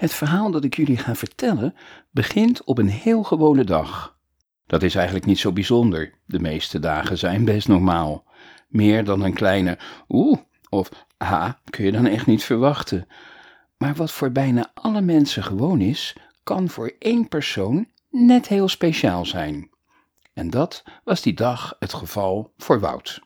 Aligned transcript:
Het 0.00 0.12
verhaal 0.12 0.50
dat 0.50 0.64
ik 0.64 0.76
jullie 0.76 0.96
ga 0.96 1.14
vertellen 1.14 1.74
begint 2.10 2.64
op 2.64 2.78
een 2.78 2.88
heel 2.88 3.22
gewone 3.22 3.64
dag. 3.64 4.16
Dat 4.66 4.82
is 4.82 4.94
eigenlijk 4.94 5.26
niet 5.26 5.38
zo 5.38 5.52
bijzonder. 5.52 6.12
De 6.26 6.38
meeste 6.38 6.78
dagen 6.78 7.18
zijn 7.18 7.44
best 7.44 7.68
normaal. 7.68 8.24
Meer 8.68 9.04
dan 9.04 9.22
een 9.22 9.34
kleine 9.34 9.78
oeh 10.08 10.38
of 10.68 11.06
ha 11.18 11.60
kun 11.70 11.84
je 11.84 11.92
dan 11.92 12.06
echt 12.06 12.26
niet 12.26 12.44
verwachten. 12.44 13.06
Maar 13.76 13.94
wat 13.94 14.10
voor 14.10 14.32
bijna 14.32 14.70
alle 14.74 15.00
mensen 15.00 15.42
gewoon 15.42 15.80
is, 15.80 16.16
kan 16.42 16.68
voor 16.68 16.92
één 16.98 17.28
persoon 17.28 17.88
net 18.10 18.48
heel 18.48 18.68
speciaal 18.68 19.24
zijn. 19.24 19.70
En 20.32 20.50
dat 20.50 20.82
was 21.04 21.22
die 21.22 21.34
dag 21.34 21.76
het 21.78 21.92
geval 21.92 22.52
voor 22.56 22.80
Wout. 22.80 23.20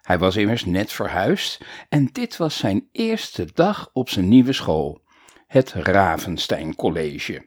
Hij 0.00 0.18
was 0.18 0.36
immers 0.36 0.64
net 0.64 0.92
verhuisd 0.92 1.64
en 1.88 2.08
dit 2.12 2.36
was 2.36 2.56
zijn 2.56 2.88
eerste 2.92 3.48
dag 3.54 3.90
op 3.92 4.08
zijn 4.08 4.28
nieuwe 4.28 4.52
school, 4.52 5.04
het 5.46 5.72
Ravenstein 5.72 6.74
College. 6.74 7.46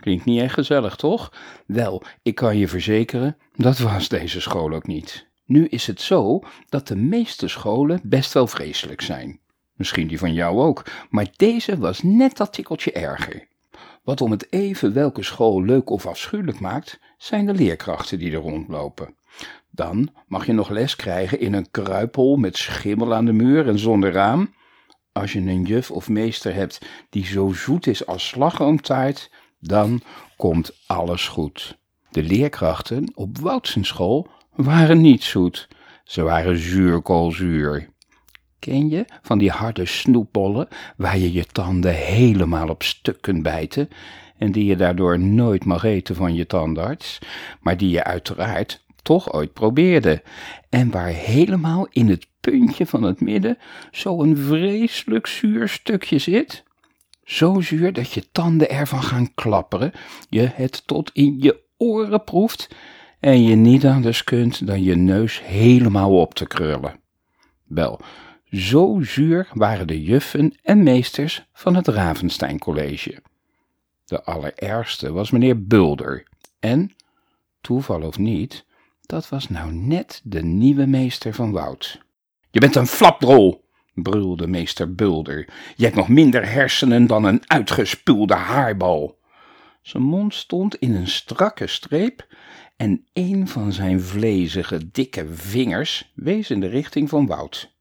Klinkt 0.00 0.24
niet 0.24 0.40
echt 0.40 0.54
gezellig, 0.54 0.96
toch? 0.96 1.32
Wel, 1.66 2.02
ik 2.22 2.34
kan 2.34 2.56
je 2.56 2.68
verzekeren, 2.68 3.36
dat 3.54 3.78
was 3.78 4.08
deze 4.08 4.40
school 4.40 4.72
ook 4.72 4.86
niet. 4.86 5.30
Nu 5.44 5.66
is 5.66 5.86
het 5.86 6.00
zo 6.00 6.42
dat 6.68 6.88
de 6.88 6.96
meeste 6.96 7.48
scholen 7.48 8.00
best 8.02 8.32
wel 8.32 8.46
vreselijk 8.46 9.00
zijn. 9.00 9.40
Misschien 9.72 10.06
die 10.06 10.18
van 10.18 10.32
jou 10.32 10.60
ook, 10.60 10.84
maar 11.10 11.26
deze 11.36 11.78
was 11.78 12.02
net 12.02 12.36
dat 12.36 12.52
tikkeltje 12.52 12.92
erger. 12.92 13.48
Wat 14.02 14.20
om 14.20 14.30
het 14.30 14.52
even 14.52 14.92
welke 14.92 15.22
school 15.22 15.64
leuk 15.64 15.90
of 15.90 16.06
afschuwelijk 16.06 16.60
maakt, 16.60 17.00
zijn 17.18 17.46
de 17.46 17.54
leerkrachten 17.54 18.18
die 18.18 18.32
er 18.32 18.40
rondlopen. 18.40 19.14
Dan 19.70 20.08
mag 20.26 20.46
je 20.46 20.52
nog 20.52 20.68
les 20.68 20.96
krijgen 20.96 21.40
in 21.40 21.52
een 21.52 21.70
kruipel 21.70 22.36
met 22.36 22.56
schimmel 22.56 23.14
aan 23.14 23.24
de 23.24 23.32
muur 23.32 23.68
en 23.68 23.78
zonder 23.78 24.12
raam. 24.12 24.54
Als 25.12 25.32
je 25.32 25.38
een 25.38 25.62
juf 25.62 25.90
of 25.90 26.08
meester 26.08 26.54
hebt 26.54 26.78
die 27.10 27.26
zo 27.26 27.52
zoet 27.52 27.86
is 27.86 28.06
als 28.06 28.28
slagroomtaart, 28.28 29.30
dan 29.60 30.00
komt 30.36 30.70
alles 30.86 31.28
goed. 31.28 31.78
De 32.10 32.22
leerkrachten 32.22 33.12
op 33.14 33.38
Woudsenschool 33.38 34.28
waren 34.54 35.00
niet 35.00 35.22
zoet. 35.22 35.68
Ze 36.04 36.22
waren 36.22 36.58
zuurkoolzuur. 36.58 37.90
Ken 38.58 38.88
je 38.88 39.04
van 39.22 39.38
die 39.38 39.50
harde 39.50 39.86
snoepbollen 39.86 40.68
waar 40.96 41.18
je 41.18 41.32
je 41.32 41.44
tanden 41.44 41.94
helemaal 41.94 42.68
op 42.68 42.82
stuk 42.82 43.20
kunt 43.20 43.42
bijten 43.42 43.88
en 44.38 44.52
die 44.52 44.64
je 44.64 44.76
daardoor 44.76 45.18
nooit 45.18 45.64
mag 45.64 45.84
eten 45.84 46.14
van 46.14 46.34
je 46.34 46.46
tandarts, 46.46 47.18
maar 47.60 47.76
die 47.76 47.90
je 47.90 48.04
uiteraard 48.04 48.84
toch 49.02 49.32
ooit 49.32 49.52
probeerde 49.52 50.22
en 50.68 50.90
waar 50.90 51.06
helemaal 51.06 51.86
in 51.90 52.08
het 52.08 52.26
puntje 52.42 52.86
van 52.86 53.02
het 53.02 53.20
midden 53.20 53.58
zo'n 53.90 54.36
vreselijk 54.36 55.26
zuur 55.26 55.68
stukje 55.68 56.18
zit? 56.18 56.64
Zo 57.24 57.60
zuur 57.60 57.92
dat 57.92 58.12
je 58.12 58.30
tanden 58.32 58.70
ervan 58.70 59.02
gaan 59.02 59.34
klapperen, 59.34 59.92
je 60.28 60.50
het 60.54 60.86
tot 60.86 61.10
in 61.12 61.36
je 61.40 61.60
oren 61.76 62.24
proeft 62.24 62.68
en 63.20 63.42
je 63.42 63.56
niet 63.56 63.86
anders 63.86 64.24
kunt 64.24 64.66
dan 64.66 64.82
je 64.82 64.94
neus 64.94 65.42
helemaal 65.42 66.20
op 66.20 66.34
te 66.34 66.46
krullen. 66.46 67.00
Wel, 67.64 68.00
zo 68.50 68.98
zuur 69.02 69.48
waren 69.52 69.86
de 69.86 70.02
juffen 70.02 70.54
en 70.62 70.82
meesters 70.82 71.46
van 71.52 71.74
het 71.74 71.88
Ravenstein 71.88 72.58
College. 72.58 73.22
De 74.04 74.24
allerergste 74.24 75.12
was 75.12 75.30
meneer 75.30 75.66
Bulder 75.66 76.26
en, 76.60 76.94
toeval 77.60 78.02
of 78.02 78.18
niet, 78.18 78.64
dat 79.00 79.28
was 79.28 79.48
nou 79.48 79.72
net 79.72 80.20
de 80.24 80.42
nieuwe 80.42 80.86
meester 80.86 81.34
van 81.34 81.52
Woud. 81.52 82.00
Je 82.52 82.60
bent 82.60 82.76
een 82.76 82.86
flapdrol, 82.86 83.64
brulde 83.94 84.46
meester 84.46 84.94
Bulder. 84.94 85.48
Je 85.76 85.84
hebt 85.84 85.96
nog 85.96 86.08
minder 86.08 86.50
hersenen 86.50 87.06
dan 87.06 87.24
een 87.24 87.42
uitgespuwde 87.46 88.34
haarbal. 88.34 89.18
Zijn 89.82 90.02
mond 90.02 90.34
stond 90.34 90.76
in 90.76 90.94
een 90.94 91.08
strakke 91.08 91.66
streep 91.66 92.26
en 92.76 93.06
een 93.12 93.48
van 93.48 93.72
zijn 93.72 94.00
vlezige, 94.00 94.90
dikke 94.90 95.26
vingers 95.28 96.12
wees 96.14 96.50
in 96.50 96.60
de 96.60 96.66
richting 96.66 97.08
van 97.08 97.26
Wout. 97.26 97.74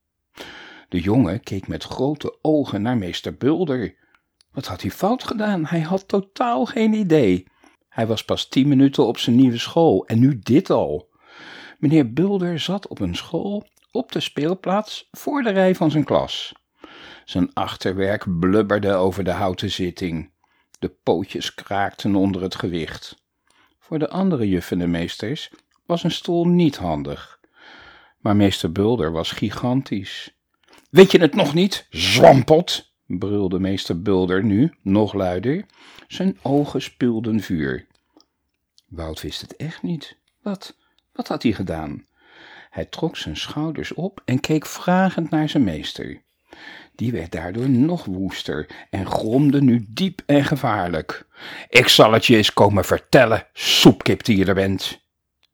De 0.90 1.00
jongen 1.00 1.44
keek 1.44 1.68
met 1.68 1.84
grote 1.84 2.38
ogen 2.42 2.82
naar 2.82 2.98
meester 2.98 3.36
Bulder. 3.38 3.96
Wat 4.52 4.66
had 4.66 4.82
hij 4.82 4.92
fout 4.92 5.24
gedaan? 5.24 5.66
Hij 5.66 5.82
had 5.82 6.08
totaal 6.08 6.66
geen 6.66 6.94
idee. 6.94 7.48
Hij 7.90 8.08
was 8.08 8.26
pas 8.26 8.48
tien 8.48 8.68
minuten 8.68 9.06
op 9.06 9.18
zijn 9.18 9.36
nieuwe 9.36 9.58
school 9.58 10.06
en 10.06 10.20
nu 10.20 10.40
dit 10.40 10.70
al. 10.70 11.10
Meneer 11.80 12.14
Bulder 12.14 12.60
zat 12.60 12.88
op 12.88 13.00
een 13.00 13.16
school 13.16 13.70
op 13.92 14.12
de 14.12 14.20
speelplaats 14.20 15.08
voor 15.12 15.44
de 15.44 15.50
rij 15.50 15.76
van 15.76 15.92
zijn 15.92 16.04
klas. 16.04 16.54
Zijn 17.26 17.54
achterwerk 17.54 18.40
blubberde 18.40 18.94
over 18.94 19.24
de 19.24 19.32
houten 19.32 19.72
zitting. 19.72 20.32
De 20.80 20.90
pootjes 20.90 21.54
kraakten 21.54 22.16
onder 22.16 22.42
het 22.42 22.56
gewicht. 22.56 23.16
Voor 23.80 24.00
de 24.00 24.10
andere 24.10 24.50
juffen 24.50 24.82
en 24.82 24.92
meesters 24.92 25.52
was 25.86 26.04
een 26.04 26.12
stoel 26.12 26.46
niet 26.46 26.78
handig. 26.78 27.40
Maar 28.20 28.36
meester 28.36 28.72
Bulder 28.72 29.12
was 29.12 29.32
gigantisch. 29.32 30.36
Weet 30.90 31.12
je 31.12 31.20
het 31.20 31.36
nog 31.36 31.54
niet, 31.54 31.88
zwampot? 31.90 32.94
brulde 33.06 33.60
meester 33.60 34.02
Bulder 34.02 34.44
nu, 34.44 34.74
nog 34.82 35.14
luider. 35.14 35.66
Zijn 36.08 36.38
ogen 36.42 36.82
spuwden 36.82 37.40
vuur. 37.40 37.88
Wout 38.88 39.22
wist 39.22 39.42
het 39.42 39.56
echt 39.56 39.82
niet. 39.82 40.18
Wat, 40.42 40.78
wat 41.14 41.28
had 41.28 41.44
hij 41.44 41.52
gedaan? 41.52 42.06
Hij 42.72 42.86
trok 42.86 43.18
zijn 43.18 43.38
schouders 43.38 43.94
op 43.94 44.22
en 44.26 44.40
keek 44.40 44.66
vragend 44.66 45.30
naar 45.30 45.50
zijn 45.50 45.64
meester. 45.64 46.22
Die 46.96 47.12
werd 47.12 47.32
daardoor 47.32 47.70
nog 47.70 48.06
woester 48.06 48.70
en 48.90 49.06
gromde 49.06 49.62
nu 49.62 49.86
diep 49.90 50.22
en 50.26 50.46
gevaarlijk. 50.46 51.28
Ik 51.70 51.88
zal 51.88 52.12
het 52.12 52.26
je 52.26 52.36
eens 52.36 52.54
komen 52.54 52.86
vertellen, 52.86 53.48
soepkip 53.54 54.24
die 54.24 54.38
je 54.38 54.46
er 54.46 54.54
bent. 54.54 55.02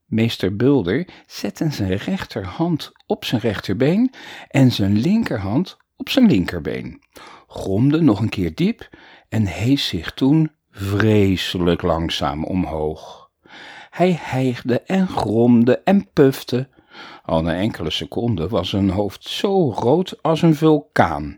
Meester 0.05 0.55
Bulder 0.55 1.07
zette 1.27 1.71
zijn 1.71 1.95
rechterhand 1.95 2.91
op 3.05 3.25
zijn 3.25 3.41
rechterbeen 3.41 4.13
en 4.47 4.71
zijn 4.71 4.97
linkerhand 4.97 5.77
op 5.95 6.09
zijn 6.09 6.27
linkerbeen, 6.27 7.03
gromde 7.47 8.01
nog 8.01 8.19
een 8.19 8.29
keer 8.29 8.55
diep 8.55 8.89
en 9.29 9.45
hees 9.45 9.87
zich 9.87 10.13
toen 10.13 10.51
vreselijk 10.71 11.81
langzaam 11.81 12.43
omhoog. 12.43 13.29
Hij 13.89 14.19
hijgde 14.21 14.81
en 14.81 15.07
gromde 15.07 15.77
en 15.77 16.09
pufte. 16.13 16.69
Al 17.27 17.41
na 17.41 17.55
enkele 17.55 17.89
seconden 17.89 18.49
was 18.49 18.69
zijn 18.69 18.89
hoofd 18.89 19.23
zo 19.23 19.71
rood 19.71 20.23
als 20.23 20.41
een 20.41 20.55
vulkaan. 20.55 21.37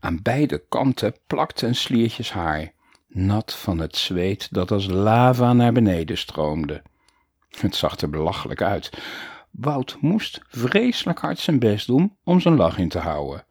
Aan 0.00 0.22
beide 0.22 0.64
kanten 0.68 1.14
plakten 1.26 1.74
sliertjes 1.74 2.32
haar, 2.32 2.72
nat 3.08 3.54
van 3.54 3.78
het 3.78 3.96
zweet 3.96 4.48
dat 4.50 4.70
als 4.70 4.86
lava 4.86 5.52
naar 5.52 5.72
beneden 5.72 6.18
stroomde. 6.18 6.82
Het 7.60 7.76
zag 7.76 7.98
er 7.98 8.10
belachelijk 8.10 8.62
uit. 8.62 8.90
Wout 9.50 9.96
moest 10.00 10.40
vreselijk 10.48 11.18
hard 11.18 11.38
zijn 11.38 11.58
best 11.58 11.86
doen 11.86 12.16
om 12.24 12.40
zijn 12.40 12.56
lach 12.56 12.78
in 12.78 12.88
te 12.88 12.98
houden. 12.98 13.44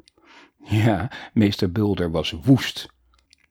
Ja, 0.64 1.12
meester 1.34 1.72
Bulder 1.72 2.12
was 2.12 2.36
woest. 2.44 2.88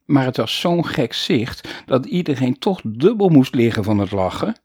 Maar 0.05 0.25
het 0.25 0.37
was 0.37 0.61
zo'n 0.61 0.87
gek 0.87 1.13
zicht 1.13 1.83
dat 1.87 2.07
iedereen 2.07 2.59
toch 2.59 2.81
dubbel 2.85 3.29
moest 3.29 3.55
liggen 3.55 3.85
van 3.85 3.99
het 3.99 4.11
lachen. 4.11 4.57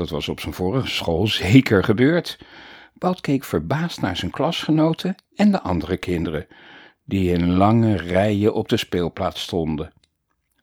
Dat 0.00 0.10
was 0.10 0.28
op 0.28 0.40
zijn 0.40 0.54
vorige 0.54 0.86
school 0.86 1.26
zeker 1.26 1.84
gebeurd. 1.84 2.38
Wout 2.98 3.20
keek 3.20 3.44
verbaasd 3.44 4.00
naar 4.00 4.16
zijn 4.16 4.30
klasgenoten 4.30 5.14
en 5.34 5.50
de 5.50 5.60
andere 5.60 5.96
kinderen, 5.96 6.46
die 7.04 7.32
in 7.32 7.52
lange 7.52 7.96
rijen 7.96 8.54
op 8.54 8.68
de 8.68 8.76
speelplaats 8.76 9.42
stonden. 9.42 9.92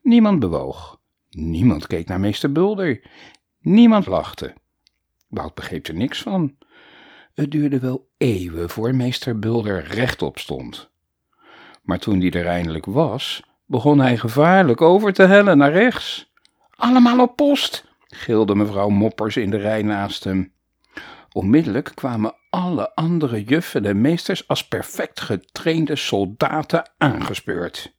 Niemand 0.02 0.40
bewoog. 0.40 1.00
Niemand 1.30 1.88
keek 1.88 2.08
naar 2.08 2.20
meester 2.20 2.52
Bulder. 2.52 3.02
Niemand 3.60 4.06
lachte. 4.06 4.54
Wout 5.28 5.54
begreep 5.54 5.88
er 5.88 5.96
niks 5.96 6.22
van. 6.22 6.56
Het 7.34 7.52
duurde 7.52 7.80
wel 7.80 8.08
eeuwen 8.18 8.70
voor 8.70 8.96
meester 8.96 9.40
Bulder 9.40 9.84
rechtop 9.84 10.38
stond. 10.38 10.90
Maar 11.82 12.00
toen 12.00 12.20
die 12.20 12.32
er 12.32 12.48
eindelijk 12.48 12.86
was, 12.86 13.44
begon 13.66 14.00
hij 14.00 14.18
gevaarlijk 14.18 14.82
over 14.82 15.14
te 15.14 15.24
hellen 15.24 15.58
naar 15.58 15.72
rechts. 15.72 16.32
Allemaal 16.76 17.20
op 17.20 17.36
post, 17.36 17.87
gilde 18.18 18.56
mevrouw 18.56 18.90
Moppers 18.90 19.38
in 19.38 19.50
de 19.50 19.58
rij 19.58 19.82
naast 19.82 20.24
hem. 20.24 20.54
Onmiddellijk 21.32 21.92
kwamen 21.96 22.36
alle 22.50 22.96
andere 22.96 23.44
juffen 23.44 23.86
en 23.86 24.02
meesters 24.02 24.48
als 24.48 24.68
perfect 24.68 25.20
getrainde 25.20 25.96
soldaten 25.96 26.92
aangespeurd. 26.98 27.96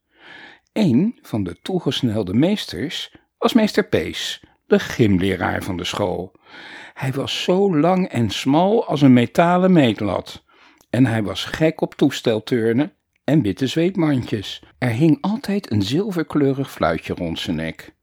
Een 0.72 1.18
van 1.22 1.44
de 1.44 1.60
toegesnelde 1.62 2.34
meesters 2.34 3.16
was 3.38 3.52
meester 3.52 3.88
Pees, 3.88 4.44
de 4.66 4.78
gymleraar 4.78 5.62
van 5.62 5.76
de 5.76 5.84
school. 5.84 6.32
Hij 6.94 7.12
was 7.12 7.42
zo 7.42 7.76
lang 7.76 8.08
en 8.08 8.30
smal 8.30 8.86
als 8.86 9.02
een 9.02 9.12
metalen 9.12 9.72
meetlat. 9.72 10.44
En 10.90 11.06
hij 11.06 11.22
was 11.22 11.44
gek 11.44 11.80
op 11.80 11.94
toestelturnen 11.94 12.92
en 13.24 13.42
witte 13.42 13.66
zweetmandjes. 13.66 14.62
Er 14.78 14.90
hing 14.90 15.18
altijd 15.20 15.70
een 15.70 15.82
zilverkleurig 15.82 16.70
fluitje 16.70 17.14
rond 17.14 17.38
zijn 17.38 17.56
nek. 17.56 17.96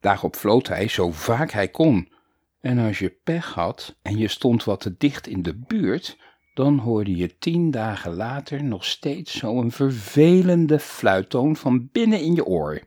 Daarop 0.00 0.36
floot 0.36 0.68
hij 0.68 0.88
zo 0.88 1.10
vaak 1.10 1.50
hij 1.50 1.68
kon. 1.68 2.12
En 2.60 2.78
als 2.78 2.98
je 2.98 3.16
pech 3.24 3.54
had 3.54 3.96
en 4.02 4.18
je 4.18 4.28
stond 4.28 4.64
wat 4.64 4.80
te 4.80 4.94
dicht 4.98 5.26
in 5.26 5.42
de 5.42 5.54
buurt, 5.66 6.16
dan 6.54 6.78
hoorde 6.78 7.16
je 7.16 7.38
tien 7.38 7.70
dagen 7.70 8.14
later 8.14 8.64
nog 8.64 8.84
steeds 8.84 9.38
zo'n 9.38 9.70
vervelende 9.70 10.78
fluittoon 10.78 11.56
van 11.56 11.88
binnen 11.92 12.20
in 12.20 12.34
je 12.34 12.44
oor. 12.44 12.80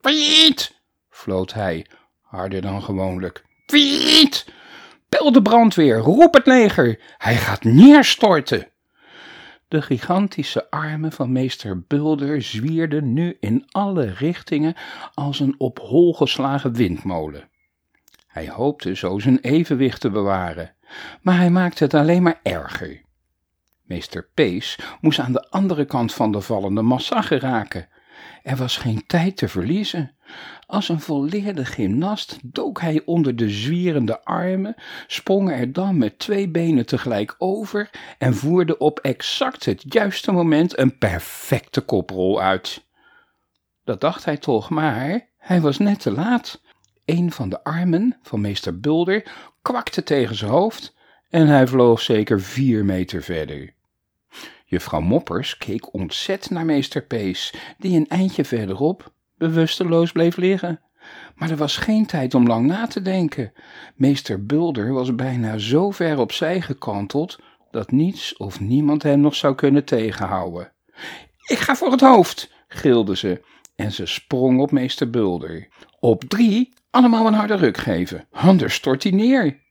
Piet! 0.00 0.82
floot 1.08 1.52
hij, 1.52 1.86
harder 2.20 2.62
dan 2.62 2.82
gewoonlijk. 2.82 3.44
Piet! 3.66 4.52
Bel 5.08 5.32
de 5.32 5.42
brandweer, 5.42 5.98
roep 5.98 6.34
het 6.34 6.46
leger, 6.46 7.00
hij 7.18 7.36
gaat 7.36 7.64
neerstorten. 7.64 8.68
De 9.68 9.82
gigantische 9.82 10.70
armen 10.70 11.12
van 11.12 11.32
meester 11.32 11.80
Bulder 11.80 12.42
zwierden 12.42 13.12
nu 13.12 13.36
in 13.40 13.64
alle 13.70 14.04
richtingen 14.04 14.74
als 15.14 15.40
een 15.40 15.54
op 15.58 15.78
hol 15.78 16.14
geslagen 16.14 16.72
windmolen. 16.72 17.48
Hij 18.26 18.48
hoopte 18.48 18.94
zo 18.94 19.18
zijn 19.18 19.38
evenwicht 19.38 20.00
te 20.00 20.10
bewaren, 20.10 20.74
maar 21.22 21.36
hij 21.36 21.50
maakte 21.50 21.84
het 21.84 21.94
alleen 21.94 22.22
maar 22.22 22.40
erger. 22.42 23.02
Meester 23.82 24.28
Pees 24.34 24.78
moest 25.00 25.18
aan 25.18 25.32
de 25.32 25.50
andere 25.50 25.84
kant 25.84 26.14
van 26.14 26.32
de 26.32 26.40
vallende 26.40 26.82
massa 26.82 27.22
geraken. 27.22 27.88
Er 28.42 28.56
was 28.56 28.76
geen 28.76 29.06
tijd 29.06 29.36
te 29.36 29.48
verliezen. 29.48 30.16
Als 30.66 30.88
een 30.88 31.00
volleerde 31.00 31.64
gymnast 31.64 32.38
dook 32.42 32.80
hij 32.80 33.02
onder 33.04 33.36
de 33.36 33.50
zwierende 33.50 34.24
armen, 34.24 34.74
sprong 35.06 35.50
er 35.50 35.72
dan 35.72 35.98
met 35.98 36.18
twee 36.18 36.48
benen 36.48 36.86
tegelijk 36.86 37.34
over 37.38 37.90
en 38.18 38.34
voerde 38.34 38.78
op 38.78 38.98
exact 38.98 39.64
het 39.64 39.84
juiste 39.88 40.32
moment 40.32 40.78
een 40.78 40.98
perfecte 40.98 41.80
koprol 41.80 42.40
uit. 42.40 42.84
Dat 43.84 44.00
dacht 44.00 44.24
hij 44.24 44.36
toch, 44.36 44.70
maar 44.70 45.28
hij 45.38 45.60
was 45.60 45.78
net 45.78 46.00
te 46.00 46.10
laat. 46.10 46.62
Een 47.04 47.32
van 47.32 47.48
de 47.48 47.64
armen 47.64 48.18
van 48.22 48.40
meester 48.40 48.80
Bulder 48.80 49.30
kwakte 49.62 50.02
tegen 50.02 50.36
zijn 50.36 50.50
hoofd 50.50 50.94
en 51.30 51.46
hij 51.46 51.66
vloog 51.66 52.00
zeker 52.00 52.40
vier 52.40 52.84
meter 52.84 53.22
verder. 53.22 53.72
Juffrouw 54.64 55.00
Moppers 55.00 55.56
keek 55.56 55.92
ontzet 55.92 56.50
naar 56.50 56.64
meester 56.64 57.02
Pees, 57.02 57.54
die 57.78 57.96
een 57.96 58.08
eindje 58.08 58.44
verderop 58.44 59.12
bewusteloos 59.36 60.12
bleef 60.12 60.36
liggen. 60.36 60.80
Maar 61.34 61.50
er 61.50 61.56
was 61.56 61.76
geen 61.76 62.06
tijd 62.06 62.34
om 62.34 62.46
lang 62.46 62.66
na 62.66 62.86
te 62.86 63.02
denken. 63.02 63.52
Meester 63.94 64.46
Bulder 64.46 64.92
was 64.92 65.14
bijna 65.14 65.58
zo 65.58 65.90
ver 65.90 66.18
opzij 66.18 66.60
gekanteld 66.60 67.38
dat 67.70 67.90
niets 67.90 68.36
of 68.36 68.60
niemand 68.60 69.02
hem 69.02 69.20
nog 69.20 69.34
zou 69.34 69.54
kunnen 69.54 69.84
tegenhouden. 69.84 70.72
Ik 71.46 71.58
ga 71.58 71.74
voor 71.74 71.90
het 71.90 72.00
hoofd, 72.00 72.50
gilde 72.68 73.16
ze, 73.16 73.44
en 73.76 73.92
ze 73.92 74.06
sprong 74.06 74.60
op 74.60 74.70
meester 74.70 75.10
Bulder. 75.10 75.68
Op 76.00 76.24
drie, 76.24 76.74
allemaal 76.90 77.26
een 77.26 77.34
harde 77.34 77.54
ruk 77.54 77.76
geven, 77.76 78.26
anders 78.30 78.74
stort 78.74 79.02
hij 79.02 79.12
neer. 79.12 79.62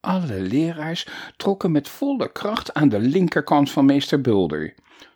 Alle 0.00 0.40
leraars 0.40 1.08
trokken 1.36 1.72
met 1.72 1.88
volle 1.88 2.32
kracht 2.32 2.74
aan 2.74 2.88
de 2.88 2.98
linkerkant 2.98 3.70
van 3.70 3.84
meester 3.84 4.20
Bulder. 4.20 4.74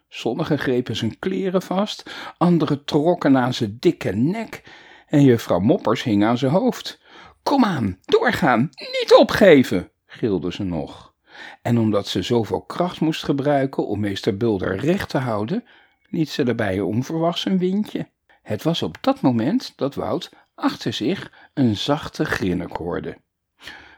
Sommigen 0.09 0.59
grepen 0.59 0.97
zijn 0.97 1.19
kleren 1.19 1.63
vast, 1.63 2.11
anderen 2.39 2.85
trokken 2.85 3.37
aan 3.39 3.55
zijn 3.55 3.77
dikke 3.81 4.11
nek 4.11 4.63
en 5.07 5.23
juffrouw 5.23 5.59
Moppers 5.59 6.03
hing 6.03 6.25
aan 6.25 6.39
zijn 6.39 6.53
hoofd. 6.53 7.01
Kom 7.43 7.65
aan, 7.65 7.99
doorgaan, 8.05 8.61
niet 9.01 9.15
opgeven, 9.19 9.91
gilde 10.07 10.53
ze 10.53 10.63
nog. 10.63 11.15
En 11.63 11.79
omdat 11.79 12.07
ze 12.07 12.23
zoveel 12.23 12.61
kracht 12.61 13.01
moest 13.01 13.25
gebruiken 13.25 13.87
om 13.87 14.01
meester 14.01 14.37
Bulder 14.37 14.77
recht 14.77 15.09
te 15.09 15.19
houden, 15.19 15.65
liet 16.11 16.29
ze 16.29 16.45
erbij 16.45 16.81
onverwachts 16.81 17.45
een 17.45 17.59
windje. 17.59 18.09
Het 18.43 18.63
was 18.63 18.83
op 18.83 18.97
dat 19.01 19.21
moment 19.21 19.73
dat 19.77 19.95
Wout 19.95 20.31
achter 20.55 20.93
zich 20.93 21.33
een 21.55 21.77
zachte 21.77 22.25
grinnik 22.25 22.77
hoorde. 22.77 23.17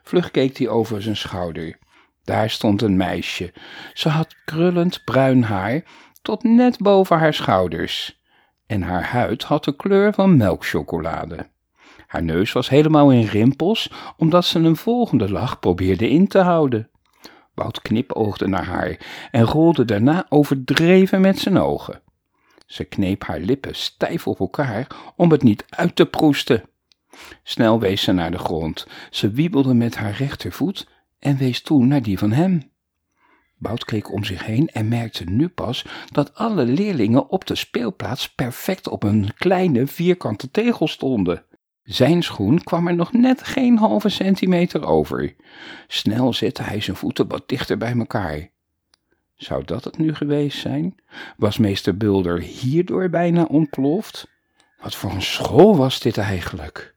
Vlug 0.03 0.31
keek 0.31 0.59
hij 0.59 0.69
over 0.69 1.03
zijn 1.03 1.17
schouder. 1.17 1.79
Daar 2.31 2.50
stond 2.50 2.82
een 2.82 2.97
meisje. 2.97 3.53
Ze 3.94 4.09
had 4.09 4.35
krullend 4.44 5.05
bruin 5.05 5.43
haar 5.43 5.82
tot 6.23 6.43
net 6.43 6.79
boven 6.79 7.19
haar 7.19 7.35
schouders. 7.35 8.21
En 8.67 8.82
haar 8.82 9.05
huid 9.05 9.43
had 9.43 9.65
de 9.65 9.77
kleur 9.77 10.12
van 10.12 10.37
melkchocolade. 10.37 11.50
Haar 12.06 12.23
neus 12.23 12.53
was 12.53 12.69
helemaal 12.69 13.11
in 13.11 13.27
rimpels, 13.27 13.91
omdat 14.17 14.44
ze 14.44 14.59
een 14.59 14.77
volgende 14.77 15.31
lach 15.31 15.59
probeerde 15.59 16.09
in 16.09 16.29
te 16.29 16.38
houden. 16.38 16.91
Wout 17.55 17.82
knipoogde 17.82 18.47
naar 18.47 18.65
haar 18.65 18.99
en 19.31 19.44
rolde 19.44 19.85
daarna 19.85 20.26
overdreven 20.29 21.21
met 21.21 21.38
zijn 21.38 21.59
ogen. 21.59 22.03
Ze 22.67 22.85
kneep 22.85 23.25
haar 23.25 23.41
lippen 23.41 23.75
stijf 23.75 24.26
op 24.26 24.41
elkaar 24.41 24.87
om 25.17 25.31
het 25.31 25.43
niet 25.43 25.65
uit 25.69 25.97
te 25.97 26.06
proesten. 26.06 26.62
Snel 27.43 27.81
wees 27.81 28.03
ze 28.03 28.12
naar 28.12 28.31
de 28.31 28.38
grond. 28.38 28.87
Ze 29.11 29.31
wiebelde 29.31 29.75
met 29.75 29.97
haar 29.97 30.12
rechtervoet 30.12 30.87
en 31.21 31.37
wees 31.37 31.63
toen 31.63 31.89
naar 31.89 32.03
die 32.03 32.19
van 32.19 32.33
hem. 32.33 32.71
Bout 33.59 33.85
keek 33.85 34.13
om 34.13 34.25
zich 34.25 34.47
heen 34.47 34.69
en 34.69 34.89
merkte 34.89 35.25
nu 35.25 35.49
pas 35.49 35.87
dat 36.13 36.35
alle 36.35 36.65
leerlingen 36.65 37.29
op 37.29 37.47
de 37.47 37.55
speelplaats 37.55 38.35
perfect 38.35 38.89
op 38.89 39.03
een 39.03 39.35
kleine 39.35 39.87
vierkante 39.87 40.51
tegel 40.51 40.89
stonden. 40.89 41.45
Zijn 41.83 42.23
schoen 42.23 42.63
kwam 42.63 42.89
er 42.89 42.95
nog 42.95 43.13
net 43.13 43.43
geen 43.43 43.79
halve 43.79 44.09
centimeter 44.09 44.87
over. 44.87 45.35
Snel 45.87 46.33
zette 46.33 46.63
hij 46.63 46.81
zijn 46.81 46.97
voeten 46.97 47.29
wat 47.29 47.49
dichter 47.49 47.77
bij 47.77 47.95
elkaar. 47.99 48.51
Zou 49.35 49.65
dat 49.65 49.85
het 49.85 49.99
nu 49.99 50.15
geweest 50.15 50.59
zijn? 50.59 50.95
Was 51.37 51.59
meester 51.59 51.97
Bulder 51.97 52.41
hierdoor 52.41 53.09
bijna 53.09 53.45
ontploft? 53.45 54.29
Wat 54.83 54.95
voor 54.95 55.11
een 55.11 55.23
school 55.23 55.77
was 55.77 56.01
dit 56.01 56.19
eigenlijk? 56.19 56.89